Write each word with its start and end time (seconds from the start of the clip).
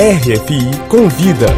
RFI 0.00 0.86
Convida. 0.88 1.48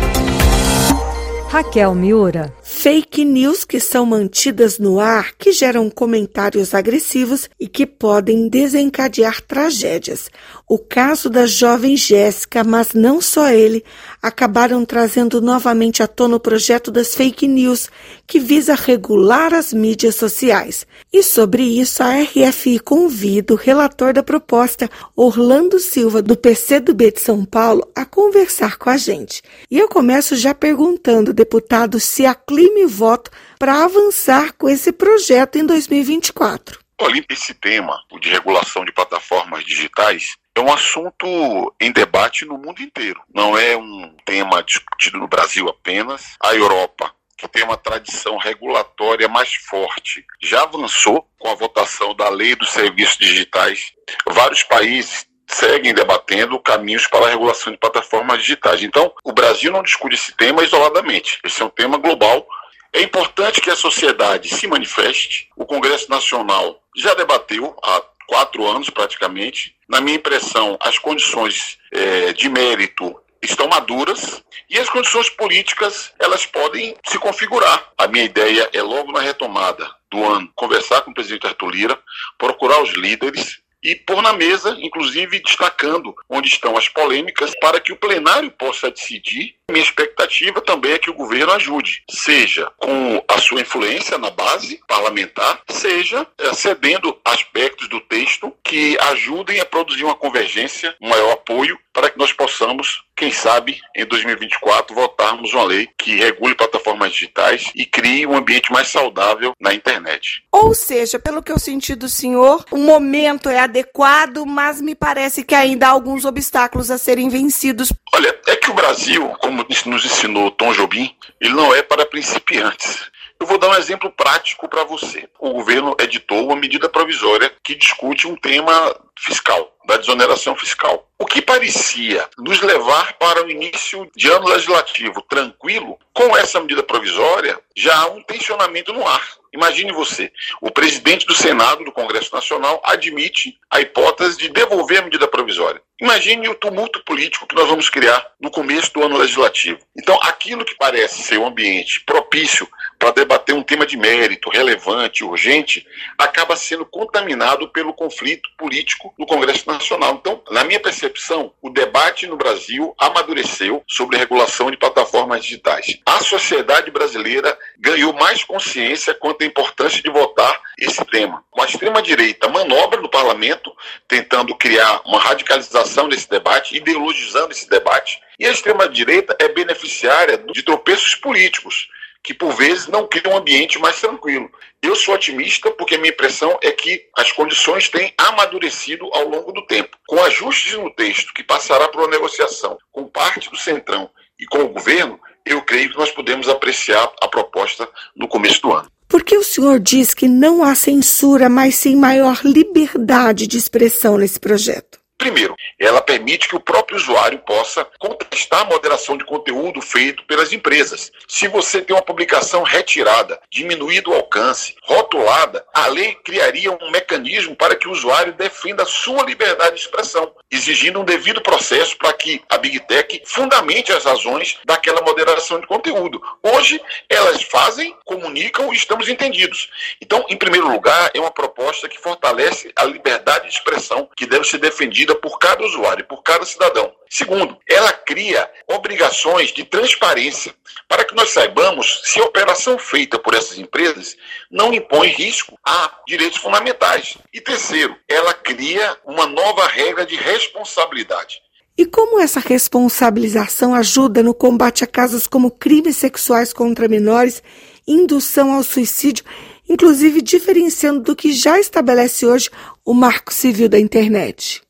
Raquel 1.51 1.95
Miura. 1.95 2.51
Fake 2.63 3.23
news 3.23 3.67
que 3.67 3.79
são 3.79 4.07
mantidas 4.07 4.79
no 4.79 4.99
ar, 4.99 5.33
que 5.37 5.53
geram 5.53 5.91
comentários 5.91 6.73
agressivos 6.73 7.51
e 7.61 7.69
que 7.69 7.85
podem 7.85 8.49
desencadear 8.49 9.43
tragédias. 9.43 10.31
O 10.67 10.79
caso 10.79 11.29
da 11.29 11.45
jovem 11.45 11.99
Jéssica, 11.99 12.65
mas 12.65 12.95
não 12.95 13.21
só 13.21 13.51
ele, 13.51 13.85
acabaram 14.23 14.85
trazendo 14.85 15.41
novamente 15.41 16.03
à 16.03 16.09
tona 16.09 16.37
o 16.37 16.41
projeto 16.41 16.91
das 16.91 17.15
fake 17.15 17.49
news, 17.49 17.91
que 18.27 18.39
visa 18.39 18.75
regular 18.75 19.55
as 19.55 19.73
mídias 19.73 20.17
sociais. 20.17 20.87
E 21.13 21.23
sobre 21.23 21.63
isso, 21.63 22.03
a 22.03 22.23
RFI 22.23 22.79
convida 22.81 23.55
o 23.55 23.57
relator 23.57 24.13
da 24.13 24.23
proposta, 24.23 24.91
Orlando 25.17 25.79
Silva, 25.79 26.21
do 26.23 26.37
PCdoB 26.37 27.13
de 27.13 27.21
São 27.21 27.45
Paulo, 27.45 27.89
a 27.95 28.05
conversar 28.05 28.77
com 28.77 28.91
a 28.91 28.97
gente. 28.97 29.43
E 29.71 29.79
eu 29.79 29.89
começo 29.89 30.37
já 30.37 30.55
perguntando, 30.55 31.33
deputado, 31.33 31.99
se 31.99 32.27
a 32.27 32.35
clima 32.35 32.81
e 32.81 32.87
voto 32.87 33.31
para 33.59 33.85
avançar 33.85 34.53
com 34.55 34.69
esse 34.69 34.93
projeto 34.93 35.57
em 35.57 35.67
2024. 35.67 36.79
Olha, 37.03 37.25
esse 37.31 37.55
tema 37.55 37.99
de 38.21 38.29
regulação 38.29 38.85
de 38.85 38.93
plataformas 38.93 39.65
digitais 39.65 40.37
é 40.61 40.63
um 40.63 40.73
assunto 40.73 41.75
em 41.81 41.91
debate 41.91 42.45
no 42.45 42.59
mundo 42.59 42.83
inteiro. 42.83 43.23
Não 43.35 43.57
é 43.57 43.77
um 43.77 44.15
tema 44.27 44.63
discutido 44.63 45.19
no 45.19 45.27
Brasil 45.27 45.69
apenas. 45.69 46.37
A 46.39 46.55
Europa, 46.55 47.11
que 47.37 47.49
tem 47.49 47.65
uma 47.65 47.79
tradição 47.79 48.37
regulatória 48.37 49.27
mais 49.27 49.55
forte, 49.55 50.25
já 50.41 50.63
avançou 50.63 51.27
com 51.39 51.49
a 51.49 51.55
votação 51.55 52.15
da 52.15 52.29
Lei 52.29 52.55
dos 52.55 52.71
Serviços 52.71 53.17
Digitais. 53.17 53.93
Vários 54.29 54.63
países 54.63 55.27
seguem 55.49 55.95
debatendo 55.95 56.61
caminhos 56.61 57.07
para 57.07 57.27
a 57.27 57.31
regulação 57.31 57.73
de 57.73 57.79
plataformas 57.79 58.41
digitais. 58.41 58.83
Então, 58.83 59.13
o 59.25 59.33
Brasil 59.33 59.73
não 59.73 59.83
discute 59.83 60.15
esse 60.15 60.33
tema 60.37 60.63
isoladamente. 60.63 61.41
Esse 61.43 61.63
é 61.63 61.65
um 61.65 61.71
tema 61.71 61.97
global. 61.97 62.47
É 62.93 63.01
importante 63.01 63.61
que 63.61 63.71
a 63.71 63.77
sociedade 63.77 64.55
se 64.55 64.67
manifeste. 64.67 65.49
O 65.57 65.65
Congresso 65.65 66.11
Nacional 66.11 66.81
já 66.95 67.15
debateu 67.15 67.75
há 67.83 68.03
quatro 68.31 68.65
anos 68.65 68.89
praticamente. 68.89 69.75
Na 69.89 70.01
minha 70.01 70.17
impressão, 70.17 70.79
as 70.81 70.97
condições 70.97 71.79
é, 71.93 72.33
de 72.33 72.49
mérito 72.49 73.21
estão 73.43 73.67
maduras 73.67 74.41
e 74.69 74.79
as 74.79 74.89
condições 74.89 75.29
políticas 75.31 76.13
elas 76.17 76.47
podem 76.47 76.95
se 77.05 77.19
configurar. 77.19 77.91
A 77.99 78.07
minha 78.07 78.23
ideia 78.23 78.71
é 78.73 78.81
logo 78.83 79.11
na 79.11 79.19
retomada 79.19 79.91
do 80.09 80.25
ano 80.25 80.49
conversar 80.55 81.01
com 81.01 81.11
o 81.11 81.15
presidente 81.15 81.45
Arthur 81.45 81.71
Lira, 81.71 81.99
procurar 82.39 82.81
os 82.81 82.91
líderes 82.91 83.59
e 83.83 83.97
pôr 83.97 84.23
na 84.23 84.33
mesa, 84.33 84.77
inclusive 84.81 85.41
destacando 85.41 86.15
onde 86.29 86.49
estão 86.49 86.77
as 86.77 86.87
polêmicas, 86.89 87.53
para 87.61 87.81
que 87.81 87.93
o 87.93 87.97
plenário 87.97 88.51
possa 88.53 88.93
decidir. 88.93 89.57
Minha 89.71 89.85
expectativa 89.85 90.61
também 90.61 90.93
é 90.93 90.99
que 90.99 91.11
o 91.11 91.15
governo 91.15 91.53
ajude, 91.53 92.03
seja 92.11 92.71
com 92.77 93.23
a 93.29 93.39
sua 93.39 93.61
influência 93.61 94.19
na 94.19 94.31
base 94.31 94.81
parlamentar, 94.87 95.61
seja 95.69 96.27
eh, 96.39 96.53
cedendo 96.55 97.17
aspectos 97.25 97.89
do 97.89 98.01
texto 98.01 98.53
que 98.65 98.99
ajudem 99.13 99.61
a 99.61 99.65
produzir 99.65 100.05
uma 100.05 100.17
convergência, 100.17 100.95
um 101.01 101.09
maior 101.09 101.33
apoio 101.33 101.79
para 101.93 102.11
que 102.11 102.19
nós 102.19 102.33
possamos, 102.33 103.03
quem 103.17 103.33
sabe, 103.33 103.81
em 103.97 104.07
2024, 104.07 104.95
votarmos 104.95 105.53
uma 105.53 105.65
lei 105.65 105.89
que 105.99 106.17
regule 106.17 106.55
plataformas 106.55 107.13
digitais 107.13 107.71
e 107.75 107.85
crie 107.85 108.27
um 108.27 108.37
ambiente 108.37 108.73
mais 108.73 108.89
saudável 108.89 109.53
na 109.61 109.75
internet. 109.75 110.43
Ou 110.53 110.75
seja, 110.75 111.19
pelo 111.19 111.43
que 111.43 111.51
eu 111.51 111.59
senti 111.59 111.95
do 111.95 112.09
senhor, 112.09 112.65
o 112.71 112.77
momento 112.77 113.49
é 113.49 113.59
adequado, 113.59 114.47
mas 114.47 114.81
me 114.81 114.95
parece 114.95 115.43
que 115.43 115.55
ainda 115.55 115.89
há 115.89 115.91
alguns 115.91 116.25
obstáculos 116.25 116.91
a 116.91 116.99
serem 116.99 117.29
vencidos. 117.29 117.93
Olha, 118.15 118.39
é 118.47 118.57
que 118.57 118.71
o 118.71 118.75
Brasil, 118.75 119.29
como 119.41 119.60
nos 119.89 120.05
ensinou 120.05 120.51
Tom 120.51 120.73
Jobim, 120.73 121.15
ele 121.41 121.55
não 121.55 121.75
é 121.75 121.83
para 121.83 122.07
principiantes. 122.07 123.11
Eu 123.41 123.47
vou 123.47 123.57
dar 123.57 123.71
um 123.71 123.75
exemplo 123.75 124.11
prático 124.11 124.69
para 124.69 124.85
você. 124.85 125.27
O 125.39 125.55
governo 125.55 125.97
editou 125.99 126.45
uma 126.45 126.55
medida 126.55 126.91
provisória 126.91 127.51
que 127.65 127.75
discute 127.75 128.27
um 128.27 128.37
tema 128.37 128.95
fiscal, 129.19 129.75
da 129.87 129.97
desoneração 129.97 130.55
fiscal. 130.55 131.09
O 131.19 131.25
que 131.25 131.41
parecia 131.41 132.29
nos 132.37 132.61
levar 132.61 133.15
para 133.15 133.43
o 133.43 133.51
início 133.51 134.11
de 134.15 134.29
ano 134.29 134.47
legislativo 134.47 135.23
tranquilo, 135.23 135.99
com 136.13 136.37
essa 136.37 136.61
medida 136.61 136.83
provisória, 136.83 137.59
já 137.75 137.97
há 137.97 138.07
um 138.09 138.23
tensionamento 138.23 138.93
no 138.93 139.07
ar. 139.09 139.27
Imagine 139.55 139.91
você, 139.93 140.31
o 140.61 140.71
presidente 140.71 141.27
do 141.27 141.35
Senado, 141.35 141.83
do 141.83 141.93
Congresso 141.93 142.35
Nacional, 142.35 142.81
admite 142.85 143.59
a 143.71 143.81
hipótese 143.81 144.37
de 144.37 144.49
devolver 144.51 144.99
a 144.99 145.03
medida 145.03 145.27
provisória. 145.27 145.83
Imagine 146.11 146.49
o 146.49 146.57
tumulto 146.57 147.05
político 147.05 147.47
que 147.47 147.55
nós 147.55 147.69
vamos 147.69 147.89
criar 147.89 148.33
no 148.41 148.51
começo 148.51 148.93
do 148.93 149.01
ano 149.01 149.17
legislativo. 149.17 149.79
Então, 149.97 150.19
aquilo 150.25 150.65
que 150.65 150.75
parece 150.75 151.23
ser 151.23 151.39
um 151.39 151.47
ambiente 151.47 152.01
propício 152.01 152.69
para 153.01 153.13
debater 153.13 153.55
um 153.55 153.63
tema 153.63 153.87
de 153.87 153.97
mérito, 153.97 154.51
relevante, 154.51 155.25
urgente, 155.25 155.87
acaba 156.19 156.55
sendo 156.55 156.85
contaminado 156.85 157.67
pelo 157.69 157.95
conflito 157.95 158.51
político 158.59 159.15
no 159.19 159.25
Congresso 159.25 159.67
Nacional. 159.67 160.19
Então, 160.21 160.43
na 160.51 160.65
minha 160.65 160.79
percepção, 160.79 161.51
o 161.63 161.71
debate 161.71 162.27
no 162.27 162.37
Brasil 162.37 162.95
amadureceu 162.99 163.83
sobre 163.89 164.19
regulação 164.19 164.71
de 164.71 164.77
plataformas 164.77 165.43
digitais. 165.43 165.99
A 166.05 166.21
sociedade 166.21 166.91
brasileira 166.91 167.59
ganhou 167.79 168.13
mais 168.13 168.45
consciência 168.45 169.15
quanto 169.15 169.43
à 169.43 169.47
importância 169.47 170.03
de 170.03 170.11
votar 170.11 170.61
esse 170.79 171.03
tema. 171.07 171.43
Com 171.51 171.63
a 171.63 171.67
extrema-direita 171.67 172.51
manobra 172.51 173.01
no 173.01 173.09
parlamento, 173.09 173.75
tentando 174.07 174.55
criar 174.55 175.01
uma 175.07 175.19
radicalização 175.19 176.07
desse 176.07 176.29
debate, 176.29 176.77
ideologizando 176.77 177.53
esse 177.53 177.69
debate, 177.69 178.21
e 178.39 178.47
a 178.47 178.51
extrema-direita 178.51 179.35
é 179.39 179.49
beneficiária 179.49 180.37
de 180.37 180.63
tropeços 180.63 181.15
políticos 181.15 181.89
que 182.23 182.35
por 182.35 182.55
vezes 182.55 182.87
não 182.87 183.07
criam 183.07 183.35
um 183.35 183.39
ambiente 183.39 183.79
mais 183.79 184.01
tranquilo. 184.01 184.51
Eu 184.83 184.95
sou 184.95 185.15
otimista 185.15 185.71
porque 185.71 185.97
minha 185.97 186.13
impressão 186.13 186.59
é 186.63 186.71
que 186.71 187.07
as 187.17 187.33
condições 187.33 187.89
têm 187.89 188.13
amadurecido 188.19 189.09
ao 189.13 189.29
longo 189.29 189.53
do 189.53 189.67
tempo. 189.67 189.97
Com 190.07 190.23
ajustes 190.25 190.75
no 190.75 190.91
texto 190.95 191.33
que 191.33 191.43
passará 191.43 191.89
por 191.89 192.03
uma 192.03 192.11
negociação 192.11 192.79
com 192.93 193.09
parte 193.09 193.51
do 193.51 193.57
Centrão 193.57 194.11
e 194.39 194.47
com 194.47 194.59
o 194.59 194.69
governo, 194.69 195.19
eu 195.47 195.63
creio 195.63 195.91
que 195.91 195.99
nós 195.99 196.11
podemos 196.11 196.49
apreciar 196.49 197.11
a 197.23 197.29
proposta 197.29 197.89
no 198.15 198.29
começo 198.29 198.61
do 198.63 198.73
ano. 198.73 198.91
Por 199.09 199.25
que 199.25 199.37
o 199.37 199.43
senhor 199.43 199.81
diz 199.81 200.15
que 200.15 200.29
não 200.29 200.63
há 200.63 200.75
censura, 200.77 201.49
mas 201.49 201.75
sim 201.75 201.97
maior 201.97 202.41
liberdade 202.45 203.49
de 203.49 203.57
expressão 203.57 204.17
nesse 204.17 204.39
projeto? 204.39 205.00
Primeiro, 205.21 205.55
ela 205.79 206.01
permite 206.01 206.49
que 206.49 206.57
o 206.57 206.61
próprio 206.61 206.97
usuário 206.97 207.39
possa 207.41 207.87
contestar 207.99 208.63
a 208.63 208.65
moderação 208.65 209.19
de 209.19 209.25
conteúdo 209.25 209.83
feito 209.83 210.25
pelas 210.25 210.51
empresas. 210.51 211.13
Se 211.29 211.47
você 211.47 211.83
tem 211.83 211.95
uma 211.95 212.01
publicação 212.01 212.63
retirada, 212.63 213.39
diminuído 213.51 214.11
o 214.11 214.15
alcance, 214.15 214.75
rotulada, 214.83 215.63
a 215.75 215.89
lei 215.89 216.15
criaria 216.25 216.73
um 216.73 216.91
mecanismo 216.91 217.55
para 217.55 217.77
que 217.77 217.87
o 217.87 217.91
usuário 217.91 218.33
defenda 218.33 218.85
a 218.85 218.87
sua 218.87 219.23
liberdade 219.23 219.75
de 219.75 219.83
expressão, 219.83 220.33
exigindo 220.51 220.99
um 220.99 221.05
devido 221.05 221.43
processo 221.43 221.99
para 221.99 222.15
que 222.15 222.43
a 222.49 222.57
Big 222.57 222.81
Tech 222.81 223.21
fundamente 223.27 223.93
as 223.93 224.07
razões 224.07 224.57
daquela 224.65 225.03
moderação 225.03 225.61
de 225.61 225.67
conteúdo. 225.67 226.19
Hoje, 226.43 226.81
elas 227.11 227.43
fazem, 227.43 227.95
comunicam 228.07 228.73
e 228.73 228.77
estamos 228.77 229.07
entendidos. 229.07 229.69
Então, 230.01 230.25
em 230.31 230.37
primeiro 230.39 230.73
lugar, 230.73 231.11
é 231.13 231.21
uma 231.21 231.31
proposta 231.31 231.91
que 231.91 232.01
fortalece 232.01 232.73
a 232.75 232.85
liberdade 232.85 233.49
de 233.49 233.53
expressão 233.53 234.09
que 234.17 234.25
deve 234.25 234.45
ser 234.45 234.57
defendida 234.57 235.10
por 235.17 235.39
cada 235.39 235.65
usuário, 235.65 236.07
por 236.07 236.23
cada 236.23 236.45
cidadão. 236.45 236.93
Segundo, 237.09 237.59
ela 237.69 237.93
cria 237.93 238.49
obrigações 238.69 239.53
de 239.53 239.65
transparência 239.65 240.55
para 240.89 241.05
que 241.05 241.15
nós 241.15 241.31
saibamos 241.31 242.03
se 242.05 242.21
a 242.21 242.25
operação 242.25 242.79
feita 242.79 243.19
por 243.19 243.35
essas 243.35 243.59
empresas 243.59 244.17
não 244.51 244.73
impõe 244.73 245.09
risco 245.09 245.59
a 245.65 245.91
direitos 246.07 246.39
fundamentais. 246.39 247.17
E 247.33 247.41
terceiro, 247.41 247.97
ela 248.09 248.35
cria 248.35 248.97
uma 249.05 249.27
nova 249.27 249.67
regra 249.67 250.07
de 250.07 250.17
responsabilidade. 250.17 251.41
E 251.77 251.87
como 251.87 252.21
essa 252.21 252.41
responsabilização 252.41 253.75
ajuda 253.75 254.23
no 254.23 254.35
combate 254.35 254.85
a 254.85 254.87
casos 254.87 255.27
como 255.27 255.51
crimes 255.51 255.97
sexuais 255.97 256.53
contra 256.53 256.89
menores, 256.89 257.43
indução 257.87 258.53
ao 258.53 258.63
suicídio, 258.63 259.25
inclusive 259.69 260.21
diferenciando 260.21 261.01
do 261.01 261.17
que 261.17 261.33
já 261.33 261.59
estabelece 261.59 262.27
hoje 262.27 262.51
o 262.85 262.93
Marco 262.93 263.33
Civil 263.33 263.69
da 263.69 263.79
Internet? 263.79 264.61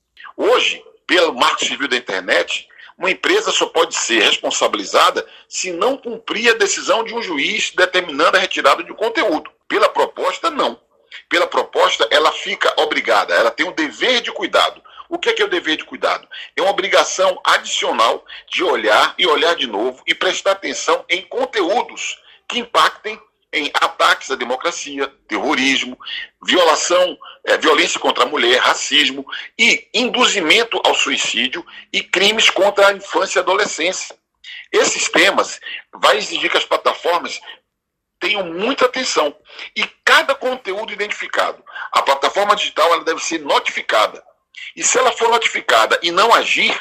Hoje, 0.43 0.83
pelo 1.07 1.35
Marco 1.35 1.63
Civil 1.67 1.87
da 1.87 1.99
Internet, 1.99 2.67
uma 2.97 3.11
empresa 3.11 3.53
só 3.53 3.67
pode 3.67 3.95
ser 3.95 4.23
responsabilizada 4.23 5.27
se 5.47 5.71
não 5.71 5.99
cumprir 5.99 6.49
a 6.49 6.57
decisão 6.57 7.05
de 7.05 7.15
um 7.15 7.23
juiz 7.23 7.73
determinando 7.77 8.39
a 8.39 8.41
retirada 8.41 8.83
de 8.83 8.91
um 8.91 8.95
conteúdo. 8.95 9.51
Pela 9.69 9.91
proposta, 9.91 10.51
não. 10.51 10.81
Pela 11.29 11.47
proposta, 11.47 12.09
ela 12.11 12.33
fica 12.33 12.73
obrigada, 12.79 13.35
ela 13.35 13.51
tem 13.51 13.67
o 13.67 13.69
um 13.69 13.75
dever 13.75 14.23
de 14.23 14.33
cuidado. 14.33 14.83
O 15.11 15.19
que 15.19 15.29
é, 15.29 15.35
que 15.35 15.43
é 15.43 15.45
o 15.45 15.51
dever 15.51 15.77
de 15.77 15.85
cuidado? 15.85 16.27
É 16.57 16.63
uma 16.63 16.71
obrigação 16.71 17.39
adicional 17.45 18.25
de 18.51 18.65
olhar 18.65 19.15
e 19.19 19.27
olhar 19.27 19.55
de 19.55 19.67
novo 19.67 20.03
e 20.07 20.15
prestar 20.15 20.53
atenção 20.53 21.05
em 21.07 21.21
conteúdos 21.21 22.19
que 22.49 22.59
impactem 22.59 23.21
em 23.53 23.71
ataques 23.75 24.31
à 24.31 24.37
democracia, 24.37 25.13
terrorismo, 25.27 25.99
violação, 26.43 27.19
é, 27.45 27.57
violência 27.57 27.99
contra 27.99 28.25
a 28.25 28.27
mulher, 28.27 28.59
racismo 28.61 29.27
e 29.59 29.89
induzimento 29.93 30.81
ao 30.85 30.95
suicídio 30.95 31.65
e 31.93 32.03
crimes 32.03 32.49
contra 32.49 32.89
a 32.89 32.93
infância 32.93 33.39
e 33.39 33.43
adolescência. 33.43 34.17
Esses 34.73 35.09
temas 35.09 35.61
vai 35.93 36.19
exigir 36.19 36.51
que 36.51 36.57
as 36.57 36.65
plataformas 36.65 37.41
tenham 38.21 38.45
muita 38.45 38.85
atenção 38.85 39.35
e 39.75 39.85
cada 40.05 40.35
conteúdo 40.35 40.93
identificado. 40.93 41.65
A 41.91 42.03
plataforma 42.03 42.55
digital 42.55 42.93
ela 42.93 43.05
deve 43.05 43.21
ser 43.21 43.41
notificada. 43.41 44.23
E 44.77 44.85
se 44.85 44.99
ela 44.99 45.11
for 45.13 45.31
notificada 45.31 45.99
e 46.03 46.13
não 46.13 46.33
agir, 46.33 46.79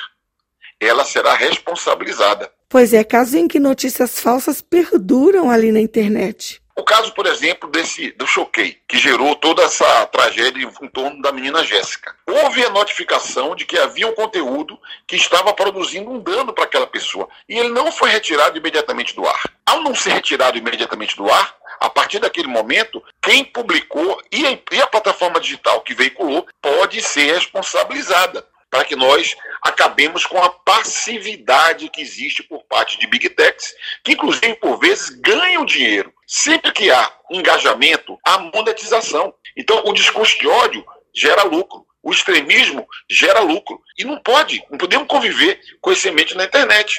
ela 0.80 1.04
será 1.04 1.34
responsabilizada. 1.34 2.52
Pois 2.70 2.94
é, 2.94 3.04
caso 3.04 3.38
em 3.38 3.48
que 3.48 3.60
notícias 3.60 4.20
falsas 4.20 4.62
perduram 4.62 5.50
ali 5.50 5.72
na 5.72 5.80
internet. 5.80 6.62
O 6.80 6.84
caso, 6.84 7.14
por 7.14 7.26
exemplo, 7.26 7.70
desse 7.70 8.12
do 8.12 8.26
Choquei, 8.26 8.78
que 8.88 8.98
gerou 8.98 9.36
toda 9.36 9.64
essa 9.64 10.06
tragédia 10.06 10.72
em 10.82 10.88
torno 10.88 11.22
da 11.22 11.30
menina 11.30 11.62
Jéssica. 11.62 12.16
Houve 12.26 12.64
a 12.64 12.70
notificação 12.70 13.54
de 13.54 13.66
que 13.66 13.78
havia 13.78 14.08
um 14.08 14.14
conteúdo 14.14 14.80
que 15.06 15.18
estava 15.18 15.54
produzindo 15.54 16.10
um 16.10 16.20
dano 16.20 16.54
para 16.54 16.64
aquela 16.64 16.88
pessoa. 16.88 17.28
E 17.50 17.60
ele 17.60 17.68
não 17.68 17.92
foi 17.92 18.10
retirado 18.10 18.58
imediatamente 18.58 19.14
do 19.14 19.28
ar. 19.28 19.44
Ao 19.66 19.84
não 19.84 19.94
ser 19.94 20.14
retirado 20.14 20.58
imediatamente 20.58 21.18
do 21.18 21.30
ar, 21.30 21.54
a 21.82 21.90
partir 21.90 22.20
daquele 22.20 22.48
momento, 22.48 23.04
quem 23.22 23.44
publicou 23.44 24.18
e 24.32 24.46
a, 24.46 24.58
e 24.72 24.82
a 24.82 24.88
plataforma 24.88 25.42
digital 25.42 25.82
que 25.82 25.94
veiculou 25.94 26.48
pode 26.62 27.02
ser 27.02 27.34
responsabilizada 27.34 28.48
para 28.70 28.86
que 28.86 28.96
nós 28.96 29.36
acabemos 29.62 30.26
com 30.26 30.42
a 30.42 30.50
passividade 30.50 31.90
que 31.90 32.02
existe 32.02 32.44
por 32.44 32.64
parte 32.66 33.00
de 33.00 33.08
Big 33.08 33.30
Techs, 33.30 33.74
que 34.04 34.14
inclusive 34.14 34.56
por 34.56 34.80
vezes 34.80 35.10
ganham 35.10 35.66
dinheiro. 35.66 36.14
Sempre 36.28 36.72
que 36.72 36.92
há 36.92 37.12
engajamento, 37.32 38.18
há 38.24 38.38
monetização. 38.38 39.34
Então, 39.58 39.84
o 39.86 39.94
discurso 39.94 40.38
de 40.40 40.48
ódio 40.48 40.86
gera 41.16 41.44
lucro. 41.44 41.86
O 42.02 42.12
extremismo 42.12 42.88
gera 43.10 43.40
lucro. 43.40 43.82
E 43.98 44.06
não 44.06 44.22
pode, 44.22 44.64
não 44.70 44.78
podemos 44.78 45.08
conviver 45.08 45.60
com 45.82 45.92
esse 45.92 46.08
ambiente 46.08 46.36
na 46.36 46.46
internet. 46.46 46.96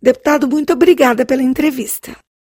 Deputado, 0.00 0.46
muito 0.46 0.72
obrigada 0.72 1.26
pela 1.26 1.42
entrevista. 1.42 2.16